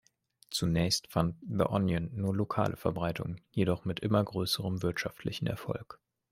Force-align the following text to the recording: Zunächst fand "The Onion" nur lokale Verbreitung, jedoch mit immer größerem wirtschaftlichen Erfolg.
Zunächst 0.49 1.11
fand 1.11 1.35
"The 1.47 1.63
Onion" 1.69 2.09
nur 2.15 2.35
lokale 2.35 2.75
Verbreitung, 2.75 3.35
jedoch 3.51 3.85
mit 3.85 3.99
immer 3.99 4.23
größerem 4.23 4.81
wirtschaftlichen 4.81 5.45
Erfolg. 5.45 5.99